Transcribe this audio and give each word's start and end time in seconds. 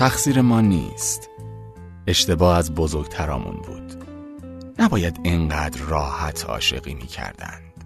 تقصیر 0.00 0.40
ما 0.40 0.60
نیست. 0.60 1.30
اشتباه 2.06 2.56
از 2.56 2.74
بزرگترامون 2.74 3.56
بود. 3.56 4.04
نباید 4.78 5.20
اینقدر 5.22 5.80
راحت 5.80 6.44
عاشقی 6.44 6.94
می 6.94 7.06
کردند 7.06 7.84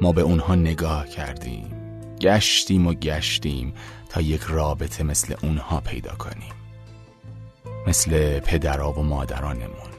ما 0.00 0.12
به 0.12 0.20
اونها 0.20 0.54
نگاه 0.54 1.08
کردیم 1.08 1.70
گشتیم 2.20 2.86
و 2.86 2.94
گشتیم 2.94 3.74
تا 4.08 4.20
یک 4.20 4.40
رابطه 4.42 5.04
مثل 5.04 5.34
اونها 5.42 5.80
پیدا 5.80 6.14
کنیم. 6.14 6.52
مثل 7.86 8.40
پدرها 8.40 8.92
و 8.92 9.02
مادرانمون. 9.02 9.90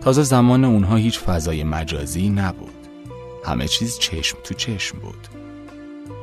تازه 0.00 0.22
زمان 0.22 0.64
اونها 0.64 0.96
هیچ 0.96 1.18
فضای 1.18 1.64
مجازی 1.64 2.28
نبود. 2.28 2.88
همه 3.44 3.68
چیز 3.68 3.98
چشم 3.98 4.38
تو 4.44 4.54
چشم 4.54 4.98
بود. 4.98 5.28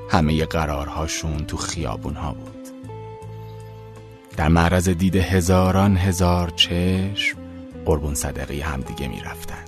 همه 0.10 0.46
قرارهاشون 0.46 1.38
تو 1.38 1.58
خیابونها 1.58 2.34
بود. 2.34 2.55
در 4.38 4.48
معرض 4.48 4.90
دید 4.90 5.16
هزاران 5.16 5.98
هزار 5.98 6.50
چشم 6.50 7.38
قربون 7.86 8.14
صدقه 8.14 8.64
همدیگه 8.64 9.08
می‌رفتن 9.08 9.66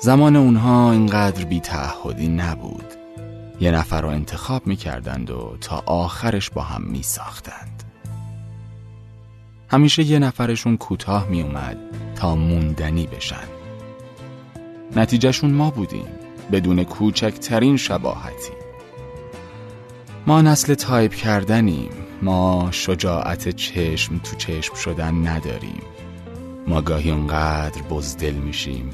زمان 0.00 0.36
اونها 0.36 0.92
اینقدر 0.92 1.44
بی 1.44 1.60
تعهدی 1.60 2.28
نبود. 2.28 2.84
یه 3.60 3.70
نفر 3.70 4.00
رو 4.00 4.08
انتخاب 4.08 4.66
می‌کردند 4.66 5.30
و 5.30 5.56
تا 5.60 5.82
آخرش 5.86 6.50
با 6.50 6.62
هم 6.62 6.82
می 6.82 7.02
ساختند. 7.02 7.82
همیشه 9.68 10.02
یه 10.02 10.18
نفرشون 10.18 10.76
کوتاه 10.76 11.28
می 11.28 11.42
اومد 11.42 11.76
تا 12.16 12.34
موندنی 12.34 13.06
بشن. 13.06 13.48
نتیجهشون 14.96 15.50
ما 15.50 15.70
بودیم 15.70 16.08
بدون 16.52 16.84
کوچکترین 16.84 17.76
شباهتی. 17.76 18.52
ما 20.26 20.42
نسل 20.42 20.74
تایپ 20.74 21.14
کردنیم. 21.14 21.90
ما 22.22 22.68
شجاعت 22.72 23.48
چشم 23.48 24.18
تو 24.18 24.36
چشم 24.36 24.74
شدن 24.74 25.26
نداریم. 25.26 25.82
ما 26.66 26.80
گاهی 26.80 27.10
اونقدر 27.10 27.82
بزدل 27.82 28.34
میشیم 28.34 28.90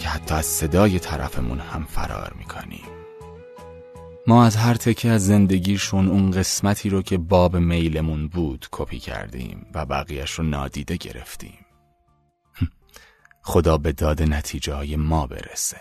که 0.00 0.08
حتی 0.08 0.34
از 0.34 0.46
صدای 0.46 0.98
طرفمون 0.98 1.58
هم 1.58 1.84
فرار 1.84 2.34
می‌کنیم. 2.38 2.84
ما 4.26 4.44
از 4.44 4.56
هر 4.56 4.74
تکه 4.74 5.08
از 5.08 5.26
زندگیشون 5.26 6.08
اون 6.08 6.30
قسمتی 6.30 6.88
رو 6.88 7.02
که 7.02 7.18
باب 7.18 7.56
میلمون 7.56 8.28
بود 8.28 8.66
کپی 8.72 8.98
کردیم 8.98 9.66
و 9.74 9.86
بقیهش 9.86 10.30
رو 10.30 10.44
نادیده 10.44 10.96
گرفتیم. 10.96 11.66
خدا 13.42 13.78
به 13.78 13.92
داد 13.92 14.22
نتیجه 14.22 14.74
های 14.74 14.96
ما 14.96 15.26
برسه. 15.26 15.80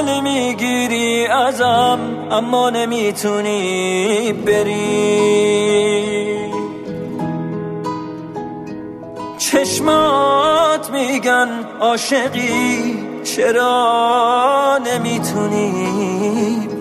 فاصله 0.00 0.20
می‌گیری 0.20 1.26
ازم 1.26 1.98
اما 2.30 2.70
نمی‌تونی 2.70 4.32
بری. 4.32 5.80
چشمات 9.38 10.90
میگن 10.92 11.48
عاشقی 11.80 12.98
چرا 13.24 14.78
نمی‌تونی 14.86 15.72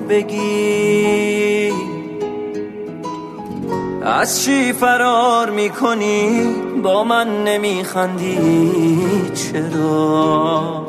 بگی؟ 0.10 1.74
از 4.04 4.44
چی 4.44 4.74
فرار 4.74 5.50
می‌کنی؟ 5.50 6.54
با 6.84 7.04
من 7.04 7.44
نمیخندی 7.44 8.38
چرا؟ 9.34 10.89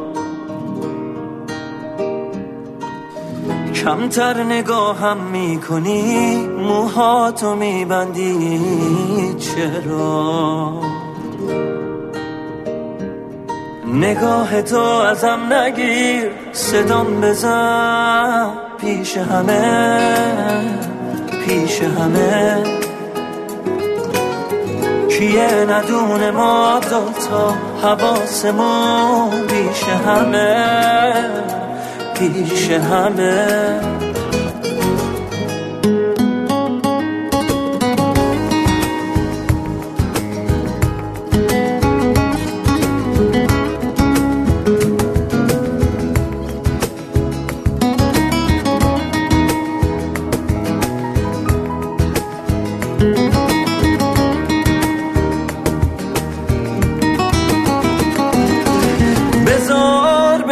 کمتر 3.84 4.42
نگاهم 4.42 5.16
می‌کنی 5.16 6.36
موهاتو 6.46 7.54
میبندی. 7.54 8.60
چرا؟ 9.38 10.72
نگاه 13.94 14.62
تو 14.62 14.80
ازم 14.80 15.52
نگیر 15.52 16.30
صدام 16.52 17.20
بزن. 17.20 18.50
پیش 18.80 19.16
همه 19.16 20.00
پیش 21.44 21.82
همه. 21.82 22.62
کیه 25.08 25.66
ندونه 25.70 26.30
ما 26.30 26.80
دوتا 26.80 27.54
حواسمون؟ 27.82 29.30
پیش 29.47 29.84
همه. 29.84 31.59
پیش 32.20 32.70
همه. 32.70 34.00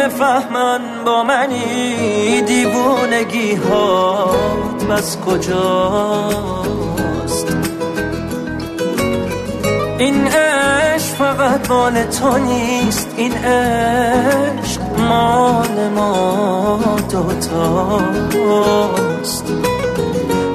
بفهمن 0.09 0.98
با 1.19 1.23
منی 1.25 2.41
دیوونگی 2.41 3.55
ها 3.55 4.35
بس 4.89 5.17
کجاست؟ 5.17 6.67
این 9.97 10.27
عشق 10.27 11.15
فقط 11.15 11.69
مال 11.69 12.03
تو 12.03 12.37
نیست 12.37 13.13
این 13.17 13.33
عشق 13.33 14.81
مال 14.99 15.89
ما 15.95 16.79
دوتاست 17.11 18.33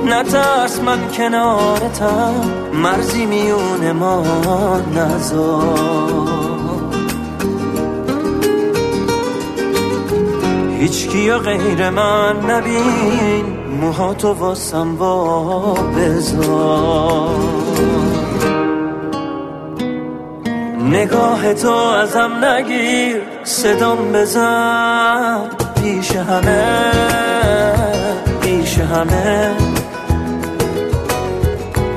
نترس 0.05 0.81
من 0.81 0.99
کنارتم 1.17 2.35
مرزی 2.73 3.27
میون 3.27 3.93
ما 3.93 4.25
نزار. 4.97 6.44
هیچ 10.85 11.09
کیا 11.09 11.39
غیر 11.39 11.91
من 11.91 12.37
نبین 12.51 13.45
موها 13.81 14.15
تو 14.15 14.33
واسم 14.33 14.97
وا 14.97 15.75
بذار 15.75 17.29
نگاه 20.91 21.55
تو 21.55 21.73
ازم 21.73 22.45
نگیر 22.45 23.23
صدام 23.45 24.13
بزن 24.13 25.41
پیش 25.83 26.17
همه 26.17 26.93
پیش 28.41 28.79
همه. 28.79 29.51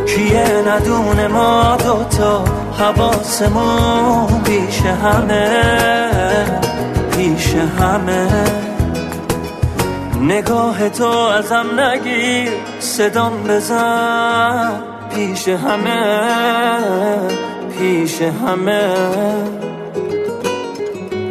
کیه 0.06 0.64
ندونه 0.68 1.28
ما 1.28 1.78
دوتا 1.86 2.46
حواسمون 2.80 4.42
پیش 4.44 4.82
همه 4.82 5.50
پیش 7.12 7.56
همه. 7.56 8.77
نگاه 10.28 10.90
تو 10.90 11.08
ازم 11.08 11.80
نگیر 11.80 12.50
صدام 12.80 13.44
بزن. 13.44 14.82
پیش 15.16 15.48
همه 15.48 16.80
پیش 17.80 18.22
همه. 18.22 18.94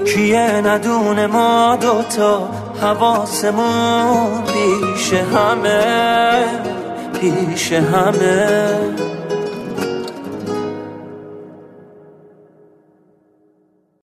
کیه 0.04 0.60
ندونه 0.64 1.26
ما 1.26 1.76
دوتا 1.80 2.48
حواسمون؟ 2.82 4.42
پیش 4.42 5.12
همه 5.12 6.44
پیش 7.20 7.72
همه. 7.72 9.15